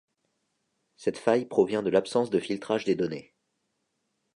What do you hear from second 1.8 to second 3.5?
de l'absence de filtrage des données.